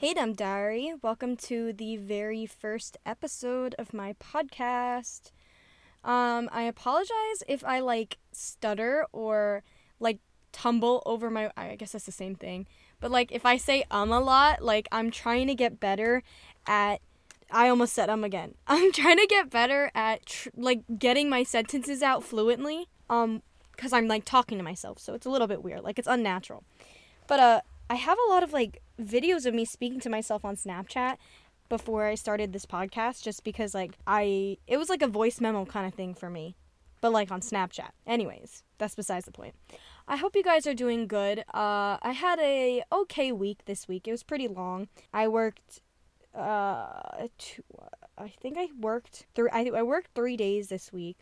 [0.00, 0.94] Hey, Dumb Diary.
[1.02, 5.32] Welcome to the very first episode of my podcast.
[6.04, 9.64] Um, I apologize if I like stutter or
[9.98, 10.20] like
[10.52, 11.50] tumble over my.
[11.56, 12.68] I guess that's the same thing.
[13.00, 16.22] But like if I say um a lot, like I'm trying to get better
[16.64, 17.00] at.
[17.50, 18.54] I almost said um again.
[18.68, 22.86] I'm trying to get better at tr- like getting my sentences out fluently.
[23.10, 23.42] Um,
[23.72, 25.82] because I'm like talking to myself, so it's a little bit weird.
[25.82, 26.62] Like it's unnatural.
[27.26, 27.60] But uh,
[27.90, 31.16] I have a lot of like videos of me speaking to myself on Snapchat
[31.68, 35.64] before I started this podcast just because like I it was like a voice memo
[35.64, 36.56] kind of thing for me
[37.00, 37.90] but like on Snapchat.
[38.06, 39.54] Anyways, that's besides the point.
[40.06, 41.40] I hope you guys are doing good.
[41.54, 44.08] Uh I had a okay week this week.
[44.08, 44.88] It was pretty long.
[45.12, 45.80] I worked
[46.34, 47.62] uh two,
[48.16, 51.18] I think I worked three I I worked 3 days this week.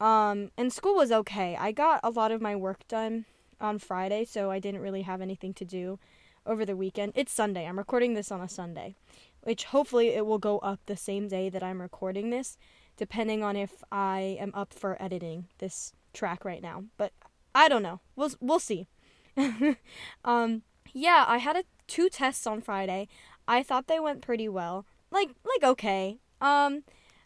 [0.00, 1.56] Um and school was okay.
[1.56, 3.26] I got a lot of my work done
[3.60, 5.98] on Friday, so I didn't really have anything to do
[6.46, 7.12] over the weekend.
[7.14, 7.66] It's Sunday.
[7.66, 8.96] I'm recording this on a Sunday,
[9.42, 12.56] which hopefully it will go up the same day that I'm recording this,
[12.96, 16.84] depending on if I am up for editing this track right now.
[16.96, 17.12] But
[17.54, 18.00] I don't know.
[18.16, 18.86] We'll we'll see.
[20.24, 23.08] um yeah, I had a, two tests on Friday.
[23.46, 24.86] I thought they went pretty well.
[25.10, 26.18] Like like okay.
[26.40, 26.84] Um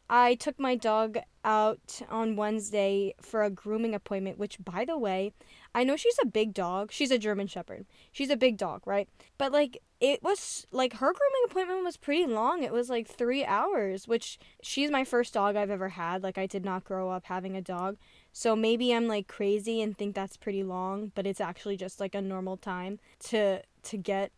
[0.09, 5.33] I took my dog out on Wednesday for a grooming appointment, which, by the way,
[5.75, 6.93] I know she's a big dog.
[6.93, 7.87] She's a German Shepherd.
[8.13, 9.09] She's a big dog, right?
[9.39, 12.63] But, like, it was, like, her grooming appointment was pretty long.
[12.63, 16.23] It was, like, three hours, which she's my first dog I've ever had.
[16.23, 17.97] Like, I did not grow up having a dog.
[18.33, 22.15] So maybe I'm, like, crazy and think that's pretty long, but it's actually just, like,
[22.15, 24.31] a normal time to, to get,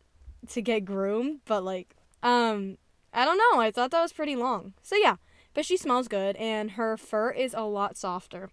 [0.48, 1.40] to get groomed.
[1.44, 2.78] But, like, um,
[3.12, 3.60] I don't know.
[3.60, 4.72] I thought that was pretty long.
[4.82, 5.16] So, yeah
[5.56, 8.50] but she smells good and her fur is a lot softer.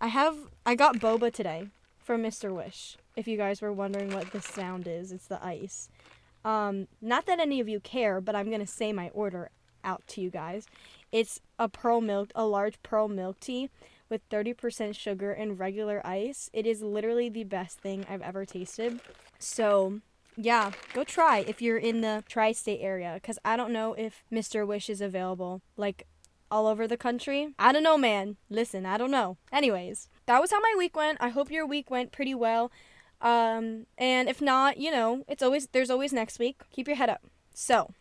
[0.00, 1.68] I have I got boba today
[2.02, 2.54] from Mr.
[2.54, 2.96] Wish.
[3.16, 5.88] If you guys were wondering what this sound is, it's the ice.
[6.44, 9.50] Um, not that any of you care, but I'm gonna say my order
[9.84, 10.66] out to you guys.
[11.12, 13.70] It's a pearl milk, a large pearl milk tea
[14.08, 16.50] with 30% sugar and regular ice.
[16.52, 19.00] It is literally the best thing I've ever tasted.
[19.38, 20.00] So,
[20.36, 24.24] yeah, go try if you're in the tri state area because I don't know if
[24.32, 24.66] Mr.
[24.66, 25.62] Wish is available.
[25.76, 26.06] Like,
[26.50, 27.54] all over the country.
[27.58, 28.36] I don't know, man.
[28.48, 29.36] Listen, I don't know.
[29.52, 31.18] Anyways, that was how my week went.
[31.20, 32.70] I hope your week went pretty well.
[33.20, 36.60] Um, and if not, you know, it's always there's always next week.
[36.70, 37.22] Keep your head up.
[37.52, 37.94] So,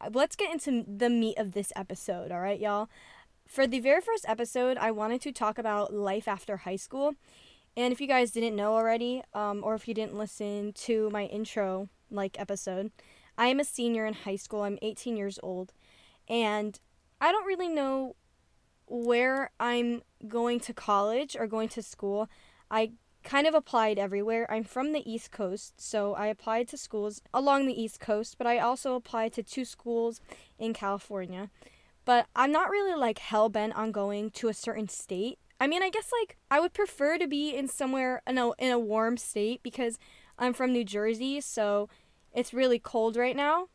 [0.00, 2.88] uh, let's get into the meat of this episode, all right, y'all?
[3.46, 7.12] For the very first episode, I wanted to talk about life after high school.
[7.76, 11.24] And if you guys didn't know already, um, or if you didn't listen to my
[11.26, 12.90] intro like episode,
[13.36, 14.62] I am a senior in high school.
[14.62, 15.74] I'm 18 years old.
[16.26, 16.80] And
[17.20, 18.16] I don't really know
[18.86, 22.28] where I'm going to college or going to school.
[22.70, 22.92] I
[23.22, 24.50] kind of applied everywhere.
[24.50, 28.46] I'm from the East Coast, so I applied to schools along the East Coast, but
[28.46, 30.20] I also applied to two schools
[30.58, 31.50] in California.
[32.04, 35.38] But I'm not really like hell bent on going to a certain state.
[35.60, 38.72] I mean, I guess like I would prefer to be in somewhere in a in
[38.72, 39.98] a warm state because
[40.38, 41.88] I'm from New Jersey, so
[42.32, 43.68] it's really cold right now.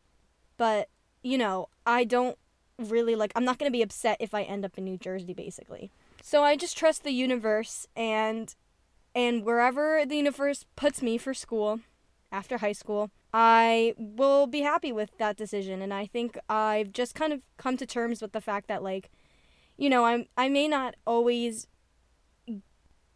[0.57, 0.89] But,
[1.21, 2.37] you know, I don't
[2.79, 5.33] really like I'm not going to be upset if I end up in New Jersey
[5.33, 5.91] basically.
[6.27, 8.55] So I just trust the universe and
[9.13, 11.81] and wherever the universe puts me for school
[12.31, 15.83] after high school, I will be happy with that decision.
[15.83, 19.11] And I think I've just kind of come to terms with the fact that like
[19.77, 21.67] you know, I'm I may not always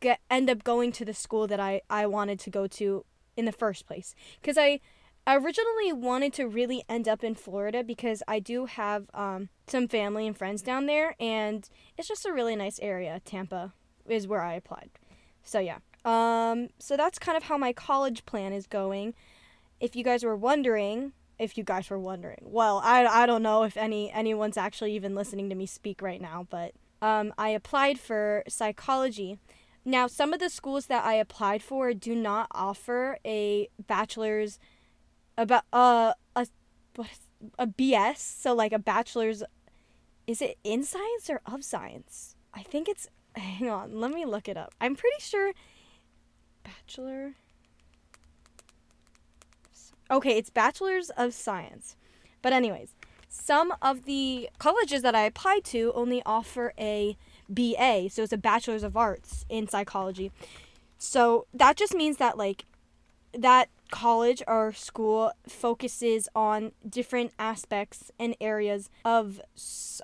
[0.02, 3.06] get end up going to the school that I I wanted to go to
[3.36, 4.14] in the first place.
[4.44, 4.82] Cuz I
[5.28, 9.88] I originally wanted to really end up in Florida because I do have um, some
[9.88, 13.22] family and friends down there, and it's just a really nice area.
[13.24, 13.74] Tampa
[14.08, 14.90] is where I applied.
[15.44, 15.78] So, yeah.
[16.06, 19.14] Um, so that's kind of how my college plan is going.
[19.80, 23.64] If you guys were wondering, if you guys were wondering, well, I, I don't know
[23.64, 28.00] if any anyone's actually even listening to me speak right now, but um, I applied
[28.00, 29.38] for psychology.
[29.86, 34.60] Now, some of the schools that I applied for do not offer a bachelor's
[35.42, 36.48] about uh a
[37.58, 39.44] a BS, so like a bachelor's
[40.28, 42.36] is it in science or of science?
[42.54, 44.74] I think it's hang on, let me look it up.
[44.82, 45.54] I'm pretty sure
[46.64, 47.34] bachelor
[50.12, 51.96] Okay, it's bachelor's of science.
[52.42, 52.96] But anyways,
[53.28, 57.16] some of the colleges that I applied to only offer a
[57.48, 60.32] BA, so it's a bachelor's of arts in psychology.
[60.98, 62.66] So that just means that like
[63.38, 69.42] that college or school focuses on different aspects and areas of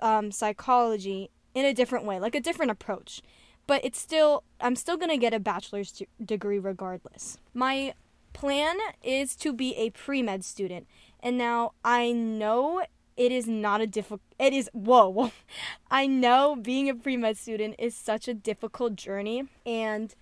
[0.02, 3.22] um, psychology in a different way, like a different approach.
[3.66, 7.38] But it's still, I'm still to get a bachelor's d- degree regardless.
[7.52, 7.94] My
[8.32, 10.86] plan is to be a pre med student.
[11.20, 12.82] And now I know
[13.16, 15.32] it is not a difficult it is whoa
[15.90, 20.14] i know being a pre-med student is such a difficult journey and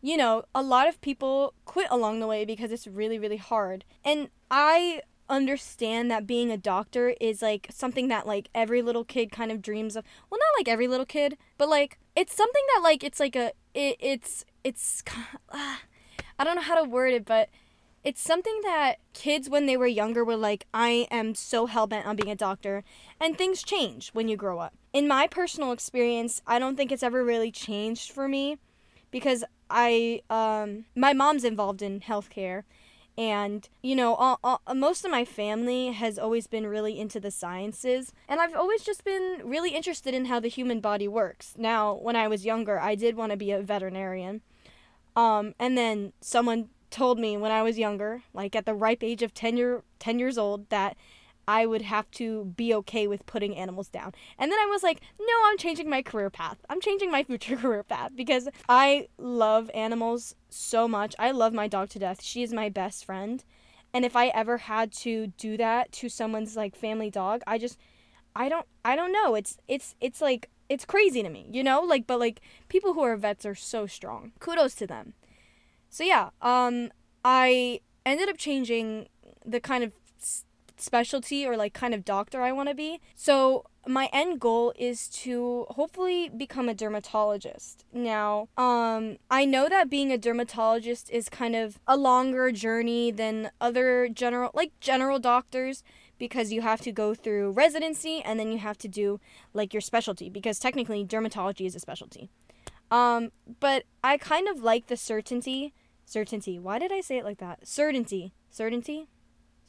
[0.00, 3.84] you know a lot of people quit along the way because it's really really hard.
[4.04, 9.30] And i understand that being a doctor is like something that like every little kid
[9.30, 10.04] kind of dreams of.
[10.30, 13.52] Well not like every little kid but like it's something that like it's like a
[13.74, 15.02] it, it's it's
[15.50, 15.76] uh,
[16.38, 17.48] i don't know how to word it but
[18.04, 22.16] it's something that kids when they were younger were like i am so hell-bent on
[22.16, 22.84] being a doctor.
[23.20, 24.72] And things change when you grow up.
[24.92, 28.56] In my personal experience i don't think it's ever really changed for me
[29.10, 32.62] because i um my mom's involved in healthcare.
[33.16, 37.30] And you know all, all, most of my family has always been really into the
[37.30, 38.12] sciences.
[38.28, 41.54] And i've always just been really interested in how the human body works.
[41.56, 44.42] Now when i was younger i did want to be a veterinarian.
[45.16, 49.22] Um, and then someone told me when I was younger, like at the ripe age
[49.22, 50.96] of 10 year 10 years old that
[51.48, 54.12] I would have to be okay with putting animals down.
[54.38, 56.58] And then I was like, no, I'm changing my career path.
[56.68, 61.14] I'm changing my future career path because I love animals so much.
[61.18, 62.22] I love my dog to death.
[62.22, 63.42] She is my best friend.
[63.94, 67.78] And if I ever had to do that to someone's like family dog, I just
[68.36, 69.34] I don't I don't know.
[69.34, 71.80] It's it's it's like it's crazy to me, you know?
[71.80, 74.32] Like but like people who are vets are so strong.
[74.38, 75.14] Kudos to them.
[75.88, 76.90] So yeah, um,
[77.24, 79.08] I ended up changing
[79.46, 79.92] the kind of
[80.80, 83.00] specialty or like kind of doctor I want to be.
[83.14, 87.84] So my end goal is to hopefully become a dermatologist.
[87.92, 93.50] Now, um I know that being a dermatologist is kind of a longer journey than
[93.60, 95.82] other general like general doctors
[96.18, 99.20] because you have to go through residency and then you have to do
[99.54, 102.30] like your specialty because technically dermatology is a specialty.
[102.90, 105.74] Um, but I kind of like the certainty.
[106.04, 106.58] Certainty.
[106.58, 107.68] Why did I say it like that?
[107.68, 108.32] Certainty.
[108.50, 109.08] Certainty?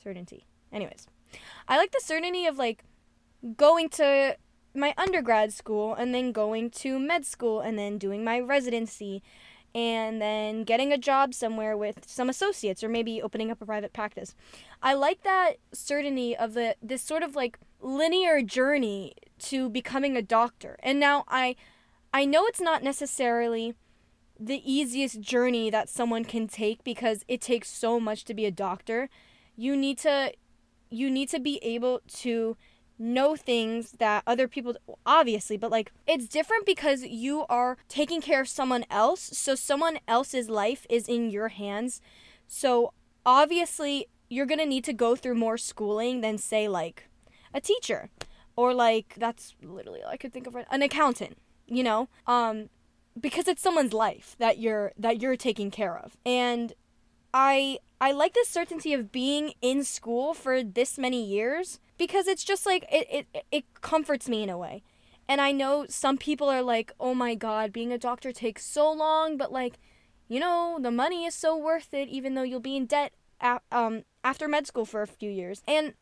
[0.02, 0.48] Certainty.
[0.72, 1.08] Anyways,
[1.68, 2.84] I like the certainty of like
[3.56, 4.38] going to
[4.76, 9.24] my undergrad school and then going to med school and then doing my residency
[9.76, 13.94] and then getting a job somewhere with some associates or maybe opening up a private
[13.94, 14.36] practice.
[14.82, 20.22] I like that certainty of the this sort of like linear journey to becoming a
[20.22, 20.78] doctor.
[20.82, 21.56] And now I
[22.14, 23.76] I know it's not necessarily
[24.40, 28.52] the easiest journey that someone can take because it takes so much to be a
[28.52, 29.10] doctor.
[29.56, 30.32] You need to
[30.90, 32.58] you need to be able to
[32.98, 34.76] know things that other people
[35.06, 39.98] obviously but like it's different because you are taking care of someone else so someone
[40.06, 42.02] else's life is in your hands.
[42.48, 42.94] So
[43.26, 47.10] obviously you're going to need to go through more schooling than say like
[47.54, 48.10] a teacher
[48.58, 51.38] or like that's literally all I could think of right an accountant
[51.68, 52.10] you know?
[52.28, 52.70] Um
[53.20, 56.18] because it's someone's life that you're that you're taking care of.
[56.26, 56.74] And
[57.34, 62.44] i i like the certainty of being in school for this many years because it's
[62.44, 64.82] just like it it, it comforts me in a way
[65.28, 68.92] and i know some people are like oh my god being a doctor takes so
[68.92, 69.80] long but like
[70.28, 73.62] you know the money is so worth it even though you'll be in debt a-
[73.72, 75.94] um after med school for a few years and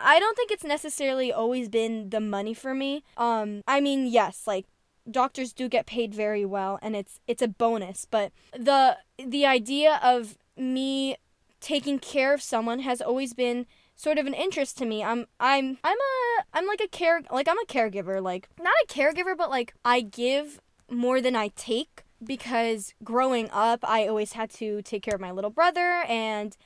[0.00, 3.02] I don't think it's necessarily always been the money for me.
[3.16, 4.66] Um, I mean, yes, like
[5.10, 9.98] doctors do get paid very well and it's it's a bonus but the the idea
[10.02, 11.16] of me
[11.60, 13.66] taking care of someone has always been
[13.96, 17.48] sort of an interest to me i'm i'm i'm a i'm like a care like
[17.48, 22.04] i'm a caregiver like not a caregiver but like i give more than i take
[22.24, 26.56] because growing up i always had to take care of my little brother and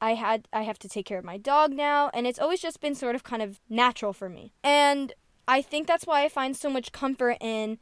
[0.00, 2.80] I had I have to take care of my dog now and it's always just
[2.80, 4.52] been sort of kind of natural for me.
[4.62, 5.12] And
[5.46, 7.78] I think that's why I find so much comfort in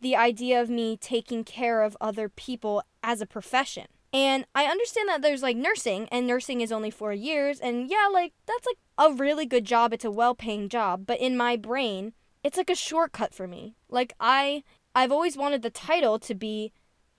[0.00, 3.86] the idea of me taking care of other people as a profession.
[4.12, 8.08] And I understand that there's like nursing, and nursing is only four years, and yeah,
[8.12, 9.92] like that's like a really good job.
[9.92, 12.12] It's a well paying job, but in my brain,
[12.42, 13.76] it's like a shortcut for me.
[13.88, 14.64] Like I
[14.94, 16.72] I've always wanted the title to be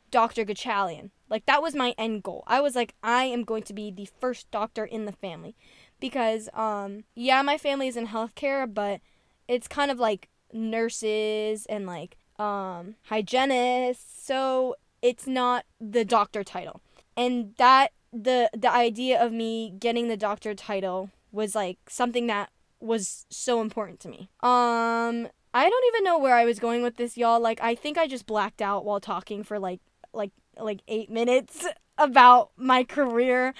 [0.09, 0.43] Dr.
[0.43, 1.11] Gatchalian.
[1.29, 2.43] Like that was my end goal.
[2.47, 5.55] I was like, I am going to be the first doctor in the family.
[6.01, 8.99] Because um yeah, my family is in healthcare, but
[9.47, 14.25] it's kind of like nurses and like um, hygienists.
[14.25, 16.81] So it's not the doctor title.
[17.17, 22.49] And that the the idea of me getting the doctor title was like something that
[22.79, 24.29] was so important to me.
[24.41, 27.39] Um I don't even know where I was going with this y'all.
[27.39, 29.79] Like I think I just blacked out while talking for like
[30.13, 31.65] like like 8 minutes
[31.97, 33.53] about my career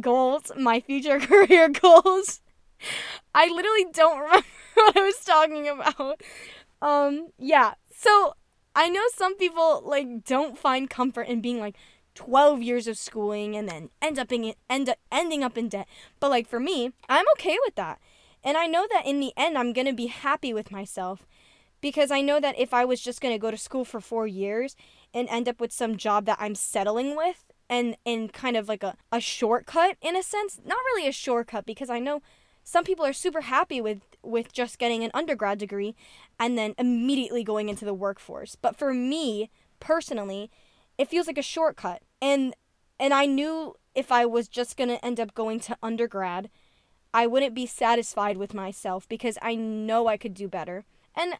[0.00, 2.40] goals, my future career goals.
[3.34, 6.20] I literally don't remember what I was talking about.
[6.82, 7.74] Um, yeah.
[7.94, 8.34] So
[8.76, 11.76] I know some people like don't find comfort in being like
[12.14, 15.88] 12 years of schooling and then end up in end up ending up in debt.
[16.20, 17.98] But like for me, I'm okay with that.
[18.44, 21.26] And I know that in the end I'm going to be happy with myself
[21.80, 24.26] because I know that if I was just going to go to school for 4
[24.26, 24.76] years
[25.14, 28.82] and end up with some job that I'm settling with and and kind of like
[28.82, 32.20] a, a shortcut in a sense, not really a shortcut because I know
[32.62, 35.94] some people are super happy with with just getting an undergrad degree
[36.38, 38.56] and then immediately going into the workforce.
[38.56, 40.50] But for me personally,
[40.98, 42.02] it feels like a shortcut.
[42.20, 42.54] And
[42.98, 46.50] and I knew if I was just going to end up going to undergrad,
[47.12, 50.84] I wouldn't be satisfied with myself because I know I could do better.
[51.14, 51.34] And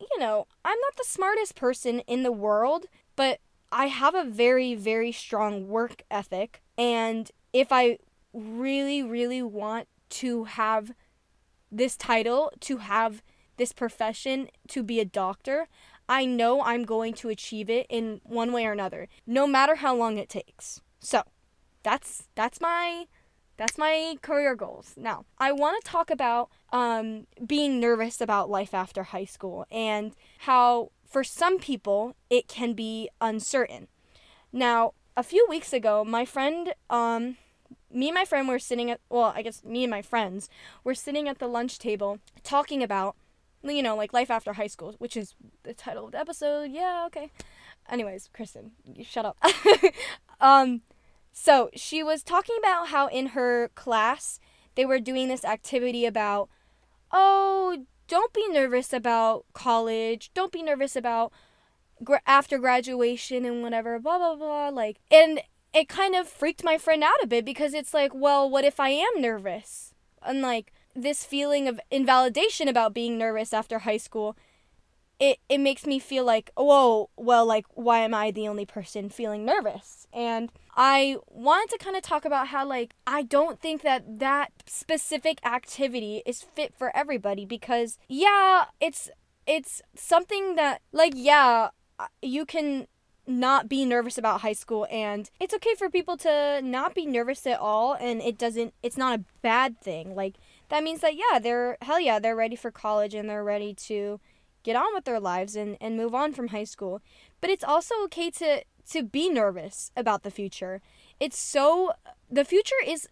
[0.00, 3.40] you know, I'm not the smartest person in the world, but
[3.70, 7.98] I have a very very strong work ethic and if I
[8.32, 10.92] really really want to have
[11.70, 13.22] this title, to have
[13.56, 15.68] this profession, to be a doctor,
[16.08, 19.94] I know I'm going to achieve it in one way or another, no matter how
[19.94, 20.80] long it takes.
[21.00, 21.22] So,
[21.82, 23.06] that's that's my
[23.58, 24.94] that's my career goals.
[24.96, 30.14] Now, I want to talk about um, being nervous about life after high school and
[30.40, 33.88] how, for some people, it can be uncertain.
[34.52, 37.36] Now, a few weeks ago, my friend um,
[37.92, 40.48] me and my friend were sitting at well i guess me and my friends
[40.84, 43.16] were sitting at the lunch table talking about
[43.62, 46.70] you know like life after high school which is the title of the episode.
[46.70, 47.30] Yeah okay.
[47.88, 49.36] Anyways kristen shut up.
[50.40, 50.82] Um
[51.32, 54.38] so she was talking about how in her class
[54.76, 56.48] they were doing this activity about
[57.10, 61.32] oh don't be nervous about college don't be nervous about
[62.24, 65.40] after graduation and whatever blah blah blah like and
[65.78, 68.80] it kind of freaked my friend out a bit because it's like, well, what if
[68.80, 69.94] I am nervous?
[70.22, 74.36] And like this feeling of invalidation about being nervous after high school,
[75.20, 79.08] it, it makes me feel like, whoa, well, like, why am I the only person
[79.08, 80.06] feeling nervous?
[80.12, 84.52] And I wanted to kind of talk about how, like, I don't think that that
[84.66, 89.10] specific activity is fit for everybody because, yeah, it's
[89.48, 91.70] it's something that like yeah
[92.20, 92.86] you can
[93.28, 97.46] not be nervous about high school and it's okay for people to not be nervous
[97.46, 100.14] at all and it doesn't it's not a bad thing.
[100.14, 100.36] Like
[100.70, 104.18] that means that yeah they're hell yeah they're ready for college and they're ready to
[104.62, 107.02] get on with their lives and and move on from high school.
[107.40, 110.80] But it's also okay to to be nervous about the future.
[111.20, 111.92] It's so
[112.30, 113.08] the future is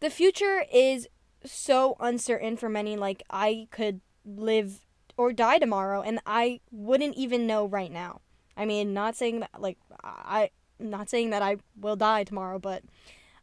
[0.00, 1.08] the future is
[1.44, 4.80] so uncertain for many like i could live
[5.16, 8.20] or die tomorrow and i wouldn't even know right now
[8.56, 12.82] I mean, not saying that like I not saying that I will die tomorrow, but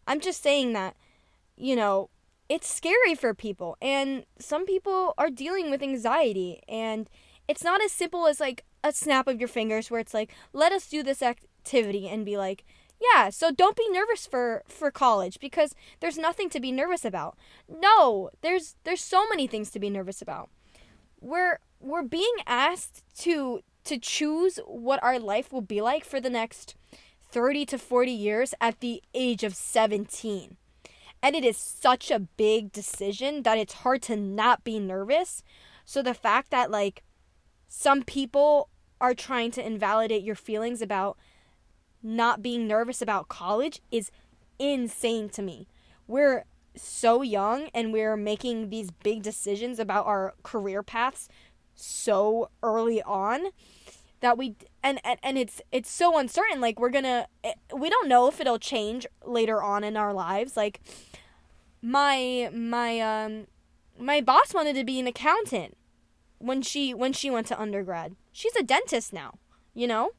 [0.08, 0.96] I'm just saying that
[1.56, 2.10] you know,
[2.48, 7.10] it's scary for people and some people are dealing with anxiety and
[7.48, 10.72] it's not as simple as like a snap of your fingers where it's like, "Let
[10.72, 12.63] us do this activity" and be like,
[13.00, 17.38] yeah, so don't be nervous for for college because there's nothing to be nervous about.
[17.68, 20.50] No, there's there's so many things to be nervous about.
[21.22, 26.29] We're we're being asked to to choose what our life will be like for the
[26.29, 26.75] next
[27.31, 30.58] 30 to 40 years at the age of 17.
[31.24, 35.43] And it is such a big decision that it's hard to not be nervous.
[35.86, 37.03] So the fact that, like,
[37.67, 38.69] some people
[39.01, 41.17] are trying to invalidate your feelings about
[42.03, 44.12] not being nervous about college is
[44.60, 45.67] insane to me.
[46.08, 51.27] We're so young and we're making these big decisions about our career paths
[51.75, 53.48] so early on
[54.21, 58.07] that we and, and and it's it's so uncertain like we're gonna eh, we don't
[58.07, 60.81] know if it'll change later on in our lives like
[61.81, 63.47] my my um
[63.97, 65.77] my boss wanted to be an accountant
[66.38, 68.15] when she when she went to undergrad.
[68.31, 69.39] She's a dentist now
[69.79, 70.11] you know?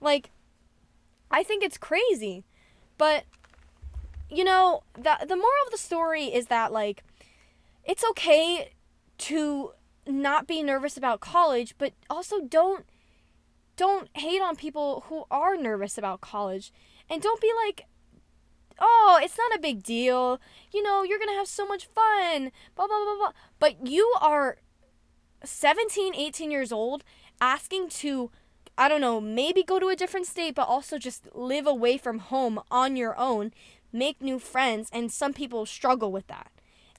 [0.00, 0.30] Like
[1.30, 2.42] i think it's crazy
[2.96, 3.24] but
[4.30, 7.04] you know the the moral of the story is that like
[7.84, 8.72] it's okay
[9.18, 9.72] to
[10.06, 12.86] not be nervous about college but also don't
[13.78, 16.72] don't hate on people who are nervous about college.
[17.08, 17.86] And don't be like,
[18.78, 20.40] oh, it's not a big deal.
[20.72, 22.50] You know, you're to have so much fun.
[22.74, 23.32] Blah, blah, blah, blah.
[23.58, 24.58] But you are
[25.44, 27.04] 17, 18 years old
[27.40, 28.30] asking to,
[28.76, 32.18] I don't know, maybe go to a different state, but also just live away from
[32.18, 33.52] home on your own,
[33.92, 34.90] make new friends.
[34.92, 36.50] And some people struggle with that.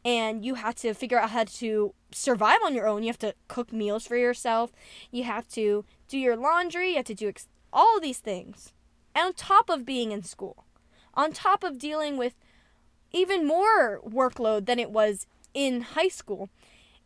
[0.05, 3.03] And you have to figure out how to survive on your own.
[3.03, 4.71] You have to cook meals for yourself.
[5.11, 8.73] You have to do your laundry, you have to do ex- all these things.
[9.13, 10.65] And on top of being in school,
[11.13, 12.35] on top of dealing with
[13.11, 16.49] even more workload than it was in high school.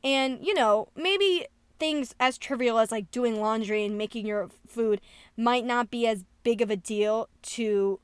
[0.03, 1.47] And, you know, maybe
[1.79, 5.01] things as trivial as like doing laundry and making your food
[5.35, 7.99] might not be as big of a deal to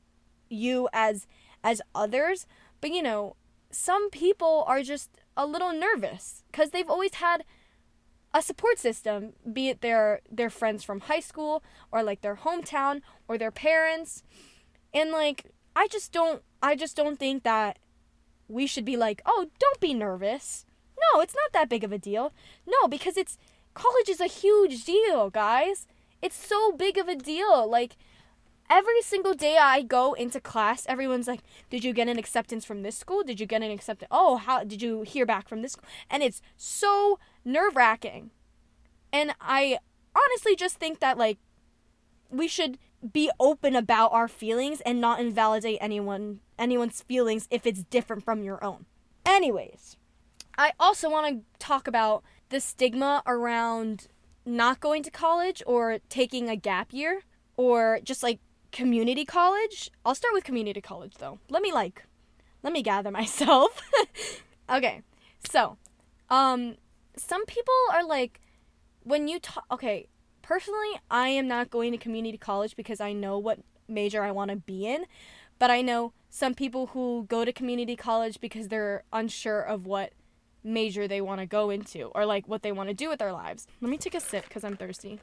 [0.48, 1.26] you as
[1.62, 2.46] as others,
[2.80, 3.36] but you know,
[3.70, 7.44] some people are just a little nervous cuz they've always had
[8.32, 13.02] a support system, be it their their friends from high school or like their hometown
[13.26, 14.22] or their parents.
[14.94, 17.78] And like I just don't I just don't think that
[18.48, 20.66] we should be like, "Oh, don't be nervous."
[21.00, 22.32] No, it's not that big of a deal.
[22.66, 23.38] No, because it's
[23.74, 25.86] college is a huge deal, guys.
[26.22, 27.68] It's so big of a deal.
[27.68, 27.96] Like
[28.70, 32.82] every single day I go into class, everyone's like, "Did you get an acceptance from
[32.82, 33.22] this school?
[33.24, 34.08] Did you get an acceptance?
[34.10, 35.84] Oh, how did you hear back from this?" School?
[36.08, 38.30] And it's so nerve-wracking.
[39.12, 39.78] And I
[40.14, 41.38] honestly just think that like
[42.30, 42.78] we should
[43.12, 48.42] be open about our feelings and not invalidate anyone anyone's feelings if it's different from
[48.42, 48.86] your own.
[49.24, 49.96] Anyways,
[50.56, 54.08] I also want to talk about the stigma around
[54.44, 57.22] not going to college or taking a gap year
[57.56, 58.40] or just like
[58.72, 59.90] community college.
[60.04, 61.38] I'll start with community college though.
[61.48, 62.04] Let me like
[62.62, 63.80] let me gather myself.
[64.70, 65.02] okay.
[65.48, 65.76] So,
[66.28, 66.76] um
[67.16, 68.40] some people are like
[69.02, 70.08] when you talk okay,
[70.42, 73.58] personally, I am not going to community college because I know what
[73.88, 75.04] major I want to be in,
[75.58, 80.12] but I know some people who go to community college because they're unsure of what
[80.62, 83.32] major they want to go into or like what they want to do with their
[83.32, 83.66] lives.
[83.80, 85.20] Let me take a sip because I'm thirsty.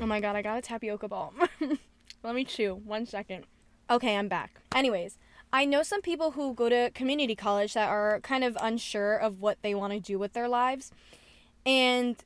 [0.00, 1.34] Oh my god, I got a tapioca ball.
[2.22, 2.74] Let me chew.
[2.84, 3.44] One second.
[3.90, 4.60] Okay, I'm back.
[4.74, 5.18] Anyways,
[5.52, 9.40] I know some people who go to community college that are kind of unsure of
[9.40, 10.92] what they want to do with their lives.
[11.66, 12.16] And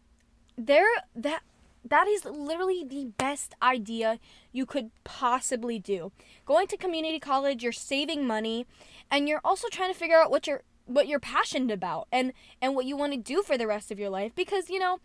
[0.58, 0.84] they're
[1.16, 1.42] that
[1.84, 4.18] that is literally the best idea
[4.52, 6.12] you could possibly do.
[6.44, 8.66] Going to community college, you're saving money
[9.10, 12.74] and you're also trying to figure out what you're what you're passionate about and and
[12.74, 15.00] what you want to do for the rest of your life because you know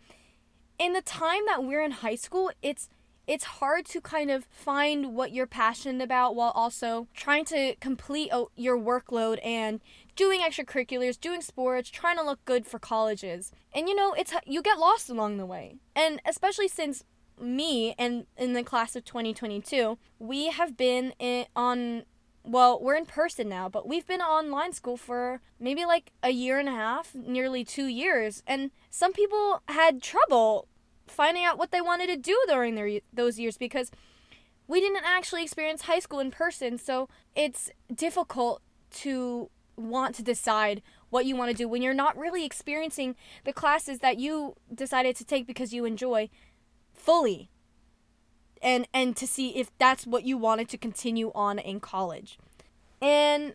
[0.78, 2.88] in the time that we're in high school it's
[3.28, 8.32] it's hard to kind of find what you're passionate about while also trying to complete
[8.56, 9.80] your workload and
[10.16, 13.52] doing extracurriculars, doing sports, trying to look good for colleges.
[13.74, 15.76] And you know, it's you get lost along the way.
[15.94, 17.04] And especially since
[17.38, 22.04] me and in the class of 2022, we have been in, on
[22.44, 26.58] well, we're in person now, but we've been online school for maybe like a year
[26.58, 28.42] and a half, nearly 2 years.
[28.46, 30.66] And some people had trouble
[31.10, 33.90] finding out what they wanted to do during their those years because
[34.66, 40.82] we didn't actually experience high school in person, so it's difficult to want to decide
[41.10, 45.16] what you want to do when you're not really experiencing the classes that you decided
[45.16, 46.28] to take because you enjoy
[46.92, 47.50] fully.
[48.60, 52.38] And and to see if that's what you wanted to continue on in college.
[53.00, 53.54] And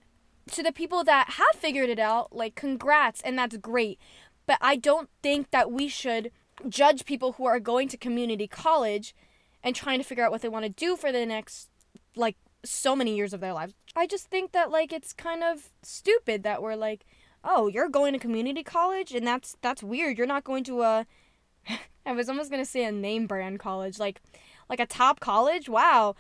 [0.52, 4.00] to the people that have figured it out, like congrats and that's great.
[4.46, 6.32] But I don't think that we should
[6.68, 9.16] judge people who are going to community college
[9.64, 11.70] and trying to figure out what they want to do for the next
[12.16, 13.74] like so many years of their lives.
[13.96, 17.06] I just think that like it's kind of stupid that we're like,
[17.44, 20.18] "Oh, you're going to community college and that's that's weird.
[20.18, 21.06] You're not going to a
[22.06, 24.22] I was almost going to say a name brand college, like
[24.70, 25.70] like a top college.
[25.70, 26.16] Wow.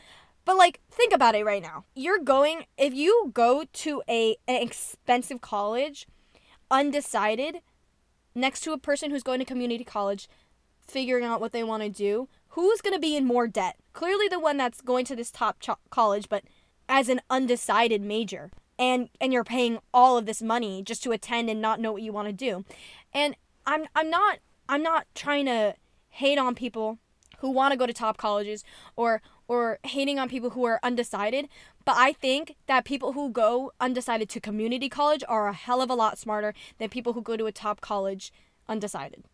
[0.45, 1.85] But like think about it right now.
[1.95, 6.07] You're going if you go to a an expensive college
[6.69, 7.57] undecided,
[8.35, 10.27] next to a person who's going to community college,
[10.87, 13.77] figuring out what they want to do, who's going to be in more debt?
[13.93, 16.43] Clearly the one that's going to this top cho- college, but
[16.89, 18.51] as an undecided major.
[18.79, 22.01] And and you're paying all of this money just to attend and not know what
[22.01, 22.65] you want to do.
[23.13, 23.35] And
[23.67, 25.75] I'm I'm not I'm not trying to
[26.09, 26.97] hate on people
[27.43, 28.63] who want to go to top colleges
[28.95, 31.49] or or hating on people who are undecided,
[31.83, 35.89] but I think that people who go undecided to community college are a hell of
[35.89, 38.31] a lot smarter than people who go to a top college
[38.69, 39.25] undecided.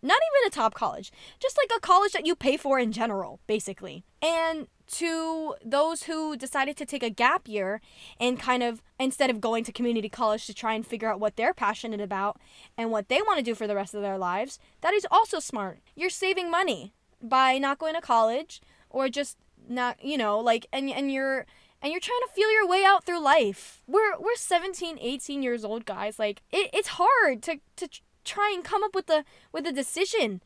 [0.00, 3.40] Not even a top college, just like a college that you pay for in general,
[3.48, 4.04] basically.
[4.22, 7.80] And to those who decided to take a gap year
[8.20, 11.34] and kind of, instead of going to community college to try and figure out what
[11.34, 12.38] they're passionate about
[12.78, 15.40] and what they want to do for the rest of their lives, that is also
[15.40, 15.80] smart.
[15.96, 19.36] You're saving money by not going to college or just
[19.68, 21.46] not, you know, like, and, and you're,
[21.82, 23.82] and you're trying to feel your way out through life.
[23.86, 26.18] We're we're 17, 18 years old, guys.
[26.18, 27.88] Like it, it's hard to to
[28.24, 30.40] try and come up with a with a decision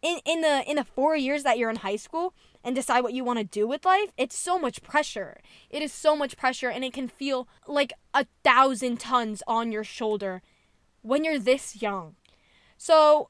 [0.00, 3.12] in in the in the 4 years that you're in high school and decide what
[3.12, 4.12] you want to do with life.
[4.16, 5.40] It's so much pressure.
[5.70, 9.84] It is so much pressure and it can feel like a thousand tons on your
[9.84, 10.42] shoulder
[11.02, 12.16] when you're this young.
[12.76, 13.28] So,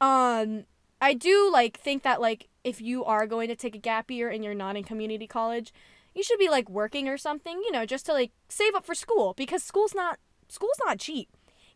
[0.00, 0.64] um
[1.00, 4.28] I do like think that like if you are going to take a gap year
[4.28, 5.72] and you're not in community college,
[6.14, 8.94] you should be like working or something, you know, just to like save up for
[8.94, 11.28] school because school's not school's not cheap.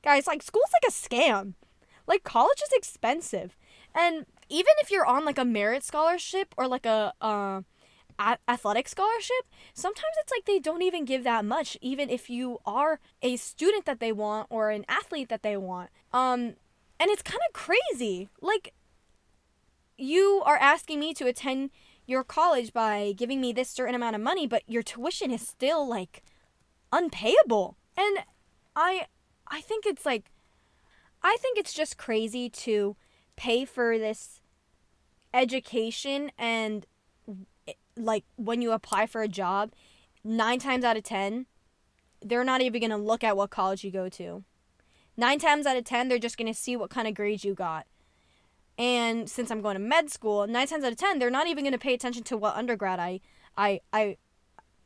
[0.03, 1.55] Guys, like school's like a scam.
[2.07, 3.57] Like college is expensive.
[3.95, 7.63] And even if you're on like a merit scholarship or like a uh
[8.19, 12.59] a- athletic scholarship, sometimes it's like they don't even give that much even if you
[12.67, 15.91] are a student that they want or an athlete that they want.
[16.13, 16.55] Um
[17.01, 18.29] and it's kind of crazy.
[18.41, 18.75] Like
[19.97, 21.71] you are asking me to attend
[22.07, 25.89] your college by giving me this certain amount of money, but your tuition is still
[25.89, 26.23] like
[26.93, 27.77] unpayable.
[27.97, 28.19] And
[28.77, 29.07] I
[29.47, 30.31] I think it's like
[31.23, 32.97] I think it's just crazy to
[33.37, 34.41] pay for this
[35.33, 36.87] education and
[37.67, 39.73] eh, like when you apply for a job,
[40.23, 41.47] 9 times out of 10
[42.27, 44.45] they're not even going to look at what college you go to.
[45.17, 47.55] 9 times out of 10 they're just going to see what kind of grades you
[47.55, 47.87] got.
[48.77, 51.65] And since I'm going to med school, nine times out of ten, they're not even
[51.65, 53.21] going to pay attention to what undergrad I,
[53.57, 54.17] I, I,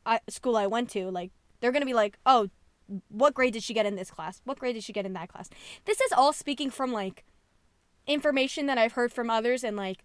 [0.05, 1.09] I school I went to.
[1.09, 2.49] Like they're going to be like, oh,
[3.09, 4.41] what grade did she get in this class?
[4.45, 5.49] What grade did she get in that class?
[5.85, 7.23] This is all speaking from like
[8.07, 10.03] information that I've heard from others and like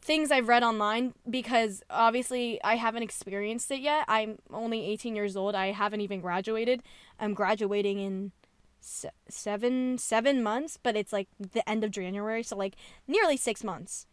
[0.00, 4.04] things I've read online because obviously I haven't experienced it yet.
[4.08, 5.54] I'm only 18 years old.
[5.54, 6.82] I haven't even graduated.
[7.18, 8.32] I'm graduating in
[8.80, 12.74] seven seven months, but it's like the end of January, so like
[13.06, 14.06] nearly six months.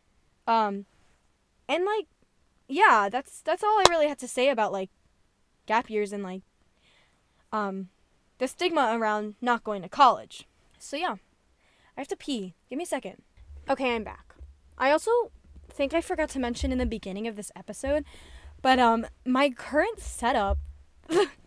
[0.48, 0.86] Um,
[1.68, 2.08] and like,
[2.68, 4.90] yeah, that's that's all I really had to say about like
[5.66, 6.42] gap years and like
[7.52, 7.90] um
[8.38, 10.48] the stigma around not going to college.
[10.78, 11.16] So yeah,
[11.98, 12.54] I have to pee.
[12.70, 13.22] Give me a second.
[13.70, 14.36] Okay, I'm back.
[14.78, 15.12] I also
[15.70, 18.06] think I forgot to mention in the beginning of this episode,
[18.62, 20.60] but um my current setup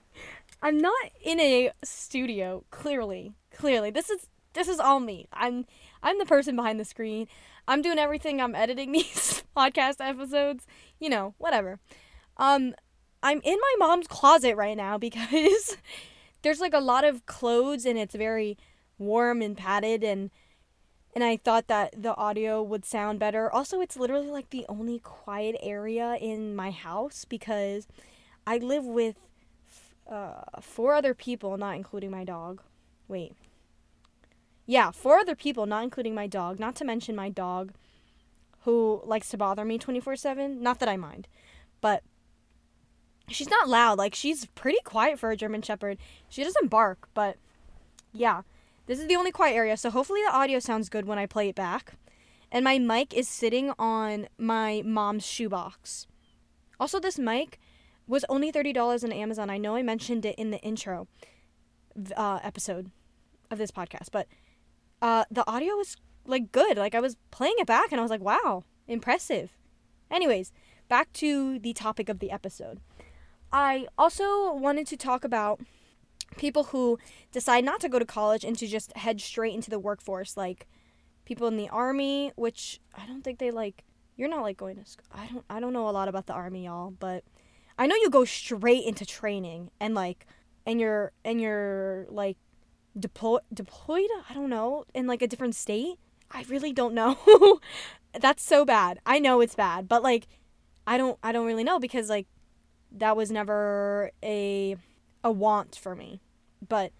[0.63, 3.35] I'm not in a studio, clearly.
[3.53, 3.91] Clearly.
[3.91, 5.29] This is this is all me.
[5.33, 5.67] I'm
[6.03, 7.29] I'm the person behind the screen.
[7.67, 8.41] I'm doing everything.
[8.41, 10.67] I'm editing these podcast episodes.
[10.99, 11.79] You know, whatever.
[12.37, 12.75] Um
[13.23, 15.77] I'm in my mom's closet right now because
[16.43, 18.57] there's like a lot of clothes and it's very
[18.99, 20.31] warm and padded and
[21.15, 23.51] and I thought that the audio would sound better.
[23.51, 27.89] Also, it's literally like the only quiet area in my house because
[28.47, 29.17] I live with
[30.09, 32.63] uh, four other people, not including my dog.
[33.07, 33.35] Wait.
[34.67, 36.59] Yeah, four other people, not including my dog.
[36.59, 37.73] Not to mention my dog,
[38.65, 40.63] who likes to bother me 24 7.
[40.63, 41.29] Not that I mind.
[41.81, 42.03] But
[43.29, 43.99] she's not loud.
[43.99, 45.99] Like, she's pretty quiet for a German Shepherd.
[46.29, 47.37] She doesn't bark, but
[48.13, 48.43] yeah.
[48.87, 51.51] This is the only quiet area, so hopefully the audio sounds good when I play
[51.51, 51.93] it back.
[52.51, 56.07] And my mic is sitting on my mom's shoebox.
[56.81, 57.59] Also, this mic
[58.09, 59.51] was only $30 on Amazon.
[59.51, 61.07] I know I mentioned it in the intro
[62.17, 62.91] uh, episode
[63.51, 64.27] of this podcast, but
[65.01, 66.77] uh, the audio was like good.
[66.77, 69.53] Like I was playing it back and I was like, wow, impressive.
[70.11, 70.53] Anyways,
[70.89, 72.81] back to the topic of the episode.
[73.53, 75.61] I also wanted to talk about
[76.37, 76.99] people who
[77.33, 80.67] decide not to go to college and to just head straight into the workforce, like
[81.25, 83.85] people in the army, which I don't think they like.
[84.17, 85.07] You're not like going to school.
[85.13, 85.45] I don't.
[85.49, 87.23] I don't know a lot about the army, y'all, but
[87.79, 90.27] I know you go straight into training and like
[90.67, 92.37] and you're and you're like
[92.99, 95.97] deploy deployed, I don't know, in like a different state.
[96.31, 97.61] I really don't know.
[98.21, 98.99] That's so bad.
[99.07, 100.27] I know it's bad, but like
[100.87, 102.27] I don't I don't really know because like
[102.91, 104.77] that was never a
[105.23, 106.21] a want for me.
[106.67, 106.91] But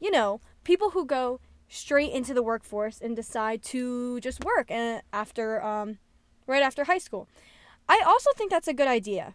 [0.00, 5.02] you know, people who go straight into the workforce and decide to just work and
[5.12, 5.98] after um
[6.48, 7.28] right after high school.
[7.88, 9.34] I also think that's a good idea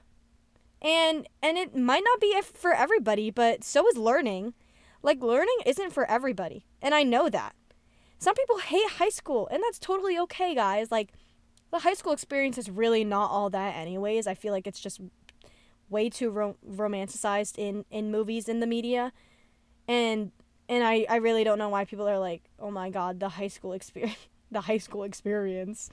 [0.83, 4.53] and and it might not be for everybody but so is learning.
[5.01, 7.55] Like learning isn't for everybody and i know that.
[8.19, 10.91] Some people hate high school and that's totally okay guys.
[10.91, 11.13] Like
[11.71, 14.27] the high school experience is really not all that anyways.
[14.27, 15.01] I feel like it's just
[15.89, 19.13] way too ro- romanticized in in movies in the media.
[19.87, 20.31] And
[20.69, 23.47] and I, I really don't know why people are like oh my god the high
[23.47, 24.17] school experience
[24.51, 25.89] the high school experience.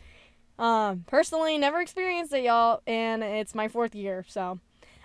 [0.59, 4.61] Um personally never experienced it y'all and it's my fourth year so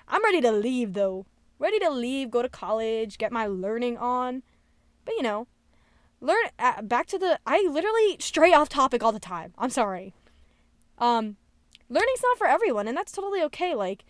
[0.07, 1.25] I'm ready to leave though.
[1.57, 4.43] Ready to leave, go to college, get my learning on.
[5.05, 5.47] But you know,
[6.21, 9.53] learn uh, back to the I literally stray off topic all the time.
[9.57, 10.13] I'm sorry.
[10.97, 11.37] Um
[11.89, 13.75] learning's not for everyone and that's totally okay.
[13.75, 14.05] Like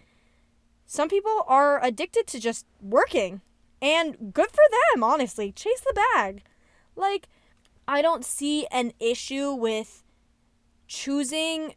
[0.86, 3.42] some people are addicted to just working
[3.82, 5.52] and good for them, honestly.
[5.52, 6.44] Chase the bag.
[6.96, 7.28] Like
[7.88, 10.04] I don't see an issue with
[10.88, 11.76] choosing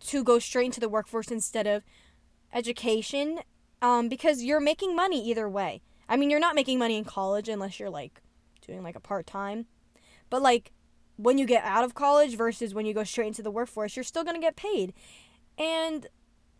[0.00, 1.82] to go straight into the workforce instead of
[2.52, 3.40] education
[3.84, 5.82] um, because you're making money either way.
[6.08, 8.22] I mean, you're not making money in college unless you're like
[8.66, 9.66] doing like a part time,
[10.30, 10.72] but like
[11.16, 14.02] when you get out of college versus when you go straight into the workforce, you're
[14.02, 14.94] still gonna get paid,
[15.58, 16.06] and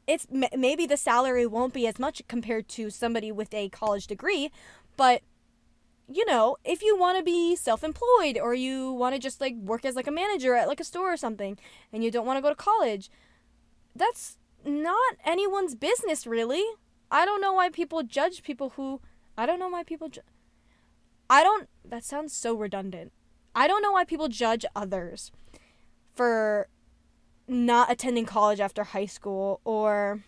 [0.06, 4.50] it's maybe the salary won't be as much compared to somebody with a college degree,
[4.98, 5.22] but
[6.06, 9.86] you know, if you want to be self-employed or you want to just like work
[9.86, 11.56] as like a manager at like a store or something
[11.90, 13.10] and you don't want to go to college,
[13.96, 16.62] that's not anyone's business really.
[17.10, 19.00] I don't know why people judge people who
[19.36, 20.20] I don't know why people ju-
[21.28, 23.12] I don't that sounds so redundant.
[23.54, 25.30] I don't know why people judge others
[26.14, 26.68] for
[27.46, 30.24] not attending college after high school or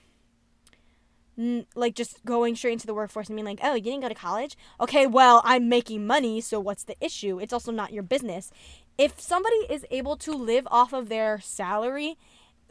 [1.39, 4.09] n- like just going straight into the workforce and being like, "Oh, you didn't go
[4.09, 4.57] to college?
[4.81, 7.39] Okay, well, I'm making money, so what's the issue?
[7.39, 8.51] It's also not your business."
[8.99, 12.17] If somebody is able to live off of their salary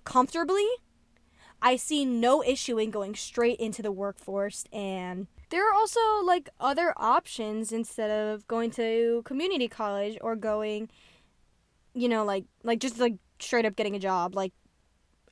[0.04, 0.68] comfortably,
[1.66, 6.48] I see no issue in going straight into the workforce and there are also like
[6.60, 10.90] other options instead of going to community college or going
[11.96, 14.36] you know like like just like straight up getting a job.
[14.36, 14.54] Like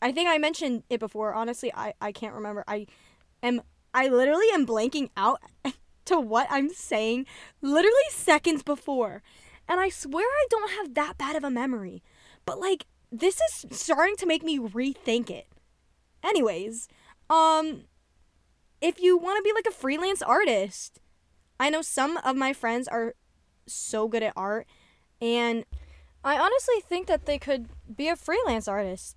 [0.02, 1.36] I think I mentioned it before.
[1.36, 2.63] Honestly I I can't remember.
[2.67, 2.88] I
[3.43, 3.62] am
[3.93, 5.39] I literally am blanking out
[6.06, 7.28] to what I'm saying
[7.62, 9.22] literally seconds before.
[9.69, 12.02] And I swear I don't have that bad of a memory.
[12.43, 15.46] But like this is starting to make me rethink it
[16.23, 16.88] anyways
[17.29, 17.83] um
[18.83, 20.99] if you want to be like a freelance artist.
[21.57, 23.15] I know some of my friends are
[23.65, 24.67] so good at art
[25.21, 25.63] and
[26.21, 29.15] I honestly think that they could be a freelance artist.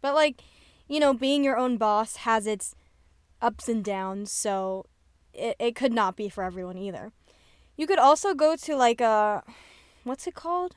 [0.00, 0.42] But like,
[0.88, 2.76] you know, being your own boss has its
[3.42, 4.86] ups and downs, so
[5.34, 7.12] it, it could not be for everyone either.
[7.76, 9.42] You could also go to like a
[10.04, 10.76] what's it called?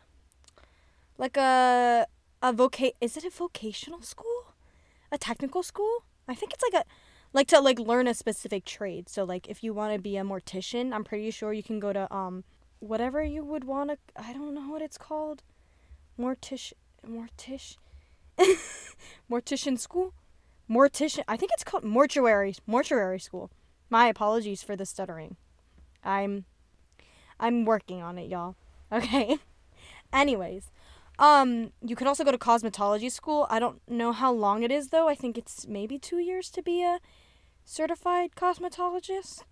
[1.17, 2.07] Like a
[2.41, 4.40] a voca is it a vocational school?
[5.11, 6.03] A technical school?
[6.27, 6.85] I think it's like a
[7.33, 9.09] like to like learn a specific trade.
[9.09, 11.93] So like if you want to be a mortician, I'm pretty sure you can go
[11.93, 12.43] to um
[12.79, 15.43] whatever you would want to I don't know what it's called.
[16.19, 16.73] Mortish
[17.07, 17.77] mortish
[19.31, 20.13] mortician school?
[20.69, 23.51] Mortician I think it's called mortuary mortuary school.
[23.89, 25.35] My apologies for the stuttering.
[26.03, 26.45] I'm
[27.39, 28.55] I'm working on it, y'all.
[28.93, 29.39] Okay.
[30.11, 30.69] Anyways,
[31.19, 33.47] um, you could also go to cosmetology school.
[33.49, 35.07] I don't know how long it is though.
[35.07, 36.99] I think it's maybe two years to be a
[37.65, 39.43] certified cosmetologist.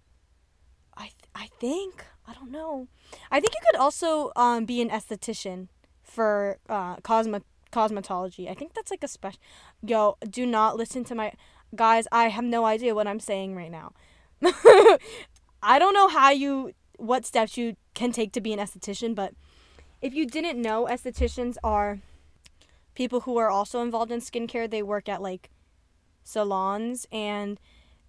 [0.96, 2.88] I th- I think I don't know.
[3.32, 5.68] I think you could also um be an esthetician
[6.04, 8.50] for uh cosmet cosmetology.
[8.50, 9.40] I think that's like a special.
[9.82, 11.34] Yo, do not listen to my
[11.76, 12.08] guys.
[12.12, 13.94] I have no idea what I'm saying right now.
[15.62, 19.34] I don't know how you what steps you can take to be an esthetician, but
[20.02, 22.00] if you didn't know, estheticians are
[22.96, 24.70] people who are also involved in skincare.
[24.70, 25.50] They work at like
[26.24, 27.60] salons and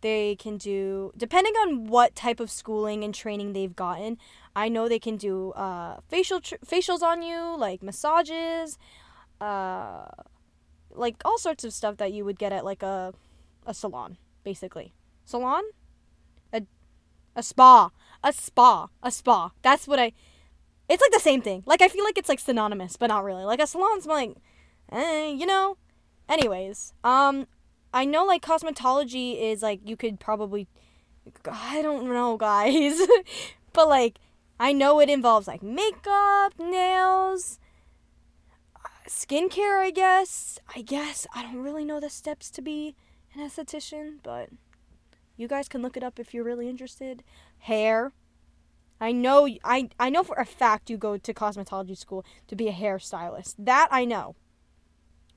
[0.00, 4.18] they can do depending on what type of schooling and training they've gotten.
[4.54, 8.78] I know they can do uh, facial tr- facials on you, like massages,
[9.40, 10.06] uh,
[10.90, 13.14] like all sorts of stuff that you would get at like a
[13.66, 14.92] a salon, basically.
[15.24, 15.62] Salon,
[16.52, 16.62] a
[17.36, 17.90] a spa,
[18.24, 19.52] a spa, a spa.
[19.62, 20.12] That's what I.
[20.90, 21.62] It's like the same thing.
[21.66, 23.44] Like I feel like it's like synonymous, but not really.
[23.44, 24.34] Like a salon's like,
[24.90, 25.76] eh, you know.
[26.28, 27.46] Anyways, um,
[27.94, 30.66] I know like cosmetology is like you could probably
[31.48, 33.00] I don't know, guys.
[33.72, 34.18] but like
[34.58, 37.60] I know it involves like makeup, nails,
[39.08, 40.58] skincare, I guess.
[40.74, 42.96] I guess I don't really know the steps to be
[43.34, 44.48] an esthetician, but
[45.36, 47.22] you guys can look it up if you're really interested.
[47.60, 48.12] Hair.
[49.00, 52.68] I know I I know for a fact you go to cosmetology school to be
[52.68, 53.54] a hairstylist.
[53.58, 54.36] That I know.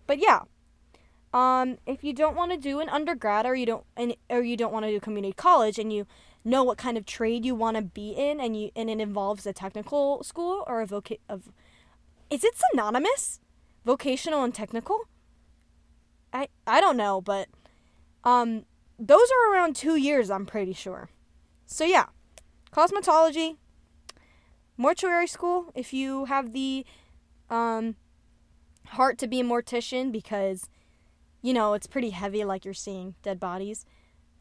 [0.06, 0.42] But yeah,
[1.34, 4.58] um, if you don't want to do an undergrad or you don't and or you
[4.58, 6.06] don't want to do community college and you
[6.46, 9.46] know what kind of trade you want to be in and you and it involves
[9.46, 11.52] a technical school or a voc of
[12.30, 13.40] is it synonymous?
[13.86, 15.00] Vocational and technical?
[16.32, 17.48] I i don't know but
[18.24, 18.66] um
[19.00, 21.10] those are around two years i'm pretty sure.
[21.66, 22.08] So yeah
[22.74, 23.58] cosmetology
[24.76, 26.86] mortuary school if you have the
[27.50, 27.96] um
[28.88, 30.70] heart to be a mortician because
[31.44, 33.86] you know, it's pretty heavy, like you're seeing dead bodies.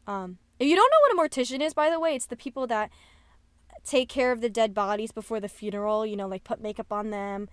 [0.07, 2.65] Um, if you don't know what a mortician is, by the way, it's the people
[2.67, 2.89] that
[3.83, 6.05] take care of the dead bodies before the funeral.
[6.05, 7.49] You know, like put makeup on them,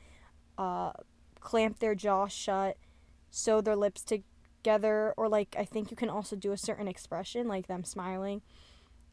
[0.56, 0.92] uh,
[1.40, 2.78] clamp their jaw shut,
[3.30, 7.48] sew their lips together, or like I think you can also do a certain expression,
[7.48, 8.42] like them smiling,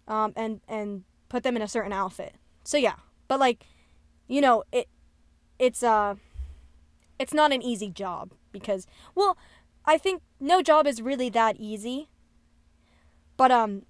[0.07, 2.35] um, and and put them in a certain outfit.
[2.63, 2.95] So yeah,
[3.27, 3.65] but like,
[4.27, 4.87] you know, it
[5.59, 6.15] it's uh
[7.19, 9.37] it's not an easy job because well
[9.85, 12.09] I think no job is really that easy.
[13.37, 13.83] But um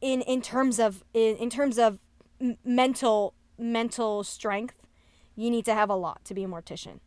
[0.00, 1.98] in in terms of in, in terms of
[2.40, 4.82] m- mental mental strength,
[5.36, 7.00] you need to have a lot to be a mortician.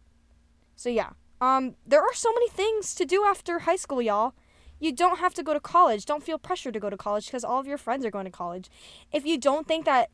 [0.75, 1.11] So yeah.
[1.41, 4.33] Um there are so many things to do after high school, y'all.
[4.79, 6.05] You don't have to go to college.
[6.05, 8.31] Don't feel pressure to go to college because all of your friends are going to
[8.31, 8.69] college.
[9.11, 10.09] If you don't think that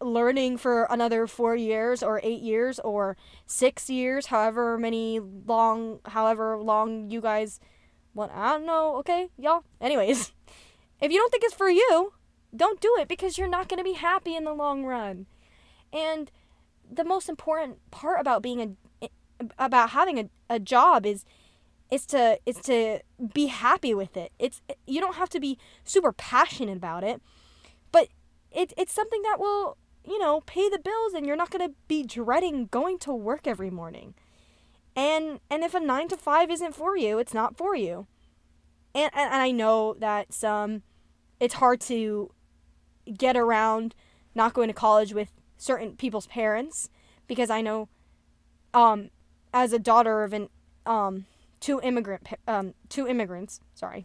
[0.00, 6.58] learning for another four years or eight years or six years, however many long, however
[6.58, 7.60] long you guys
[8.14, 8.32] want.
[8.32, 8.96] I don't know.
[8.96, 9.64] Okay, y'all.
[9.80, 10.32] Anyways,
[11.00, 12.12] if you don't think it's for you,
[12.54, 15.26] don't do it because you're not going to be happy in the long run.
[15.92, 16.30] And
[16.90, 21.24] the most important part about being a eh, about having a, a job is
[21.94, 22.98] is to is to
[23.32, 24.32] be happy with it.
[24.40, 27.22] It's you don't have to be super passionate about it,
[27.92, 28.08] but
[28.50, 32.02] it, it's something that will you know pay the bills, and you're not gonna be
[32.02, 34.14] dreading going to work every morning.
[34.96, 38.08] And and if a nine to five isn't for you, it's not for you.
[38.92, 40.82] And and, and I know that some
[41.38, 42.32] it's hard to
[43.16, 43.94] get around
[44.34, 46.90] not going to college with certain people's parents
[47.28, 47.88] because I know
[48.72, 49.10] um
[49.52, 50.48] as a daughter of an
[50.86, 51.26] um
[51.64, 54.04] two immigrant um two immigrants, sorry.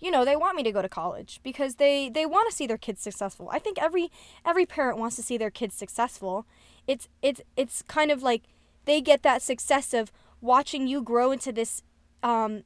[0.00, 2.66] You know, they want me to go to college because they they want to see
[2.66, 3.50] their kids successful.
[3.52, 4.10] I think every
[4.46, 6.46] every parent wants to see their kids successful.
[6.86, 8.44] It's it's it's kind of like
[8.86, 11.82] they get that success of watching you grow into this
[12.22, 12.62] um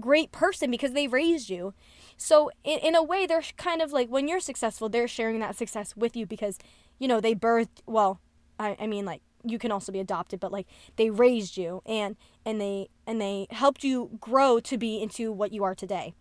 [0.00, 1.72] great person because they raised you.
[2.16, 5.54] So in, in a way they're kind of like when you're successful, they're sharing that
[5.54, 6.58] success with you because
[6.98, 8.18] you know, they birthed well,
[8.58, 12.16] I I mean like you can also be adopted but like they raised you and
[12.44, 16.14] and they and they helped you grow to be into what you are today.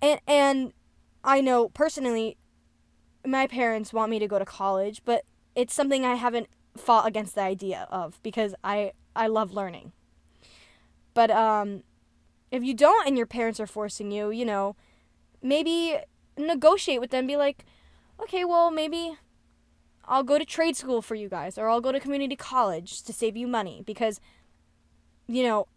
[0.00, 0.72] And and
[1.24, 2.36] i know personally
[3.24, 5.24] my parents want me to go to college but
[5.54, 9.92] it's something i haven't fought against the idea of because i i love learning.
[11.14, 11.82] But um
[12.50, 14.76] if you don't and your parents are forcing you you know
[15.42, 15.96] maybe
[16.36, 17.64] negotiate with them be like
[18.20, 19.16] okay well maybe
[20.04, 23.12] I'll go to trade school for you guys, or I'll go to community college to
[23.12, 24.20] save you money because,
[25.26, 25.68] you know,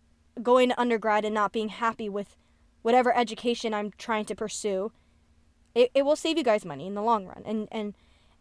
[0.42, 2.36] going to undergrad and not being happy with
[2.82, 4.92] whatever education I'm trying to pursue,
[5.74, 7.44] it, it will save you guys money in the long run.
[7.46, 7.94] And, and,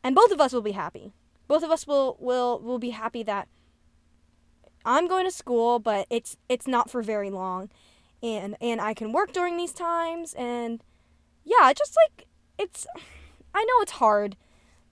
[0.03, 1.13] and both of us will be happy.
[1.47, 3.49] Both of us will, will, will be happy that
[4.85, 7.71] I'm going to school, but it's, it's not for very long.
[8.23, 10.35] And, and I can work during these times.
[10.35, 10.83] And
[11.45, 12.27] yeah, just like,
[12.59, 12.87] it's,
[13.55, 14.37] I know it's hard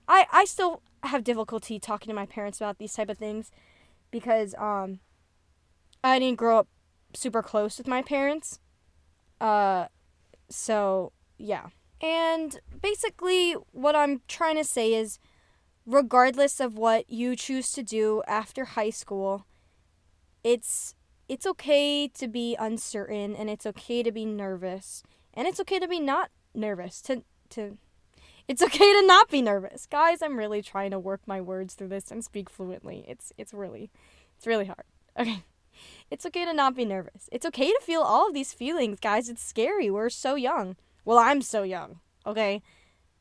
[0.08, 3.50] I I still have difficulty talking to my parents about these type of things
[4.10, 5.00] because um
[6.04, 6.68] I didn't grow up
[7.14, 8.60] super close with my parents.
[9.40, 9.86] Uh
[10.48, 11.68] so yeah.
[12.00, 15.18] And basically what I'm trying to say is
[15.86, 19.46] regardless of what you choose to do after high school,
[20.44, 20.94] it's
[21.28, 25.02] it's okay to be uncertain and it's okay to be nervous
[25.34, 27.78] and it's okay to be not nervous to to
[28.48, 29.86] it's okay to not be nervous.
[29.86, 33.04] Guys, I'm really trying to work my words through this and speak fluently.
[33.08, 33.90] It's it's really
[34.36, 34.84] it's really hard.
[35.18, 35.44] Okay.
[36.10, 37.28] It's okay to not be nervous.
[37.30, 39.28] It's okay to feel all of these feelings, guys.
[39.28, 39.90] It's scary.
[39.90, 40.76] We're so young.
[41.04, 42.00] Well, I'm so young.
[42.26, 42.62] Okay?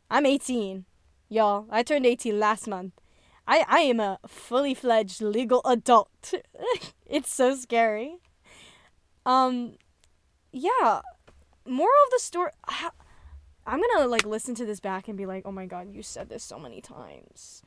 [0.09, 0.85] I'm 18.
[1.29, 2.93] Y'all, I turned 18 last month.
[3.47, 6.33] I I am a fully fledged legal adult.
[7.05, 8.17] it's so scary.
[9.25, 9.73] Um
[10.51, 11.01] yeah,
[11.65, 12.51] moral of the story
[13.65, 16.29] I'm gonna like listen to this back and be like, oh my god, you said
[16.29, 17.61] this so many times.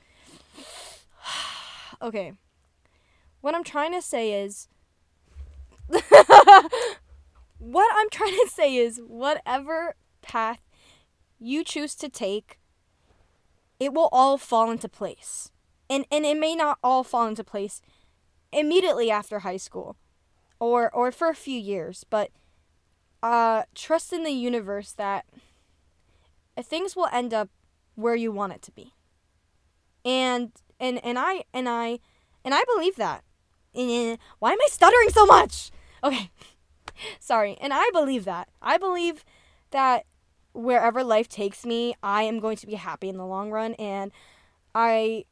[2.02, 2.33] okay.
[3.40, 4.68] What I'm trying to say is.
[7.59, 10.61] what I'm trying to say is, whatever path
[11.38, 12.59] you choose to take,
[13.78, 15.50] it will all fall into place.
[15.90, 17.83] And, and it may not all fall into place
[18.52, 19.96] immediately after high school
[20.59, 22.30] or, or for a few years, but
[23.22, 25.26] uh, trust in the universe that
[26.62, 27.49] things will end up
[27.95, 28.95] where you want it to be.
[30.05, 31.99] And and and I and I
[32.45, 33.25] and I believe that.
[33.75, 35.71] And why am I stuttering so much?
[36.03, 36.31] Okay.
[37.19, 37.57] Sorry.
[37.61, 38.49] And I believe that.
[38.62, 39.25] I believe
[39.71, 40.05] that
[40.53, 44.12] wherever life takes me, I am going to be happy in the long run and
[44.75, 45.25] I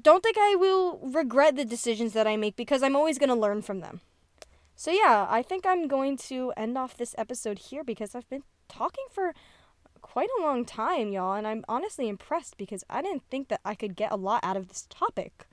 [0.00, 3.34] don't think I will regret the decisions that I make because I'm always going to
[3.34, 4.00] learn from them.
[4.74, 8.42] So yeah, I think I'm going to end off this episode here because I've been
[8.68, 9.32] talking for
[10.14, 13.74] quite a long time, y'all, and I'm honestly impressed because I didn't think that I
[13.74, 15.44] could get a lot out of this topic.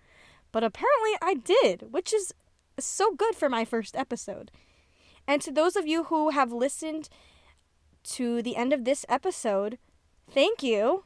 [0.52, 2.32] But apparently I did, which is
[2.78, 4.52] so good for my first episode.
[5.28, 7.10] And to those of you who have listened
[8.04, 9.80] to the end of this episode,
[10.30, 11.06] thank you.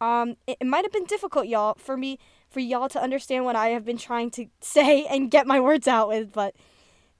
[0.00, 2.18] Um, it, it might have been difficult, y'all, for me,
[2.48, 5.86] for y'all to understand what I have been trying to say and get my words
[5.86, 6.54] out with, but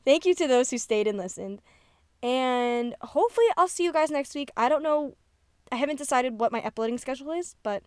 [0.06, 1.60] thank you to those who stayed and listened.
[2.22, 4.50] And hopefully, I'll see you guys next week.
[4.56, 5.14] I don't know
[5.70, 7.82] I haven't decided what my uploading schedule is, but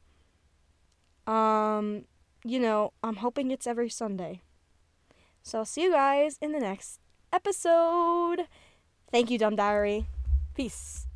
[1.27, 2.05] um,
[2.43, 4.41] you know, I'm hoping it's every Sunday.
[5.43, 6.99] So I'll see you guys in the next
[7.33, 8.47] episode.
[9.11, 10.05] Thank you, Dumb Diary.
[10.55, 11.07] Peace.